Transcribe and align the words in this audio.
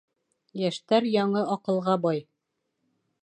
Йәштәр 0.61 1.07
яңы 1.17 1.45
аҡылға 1.57 1.97
бай. 2.07 2.25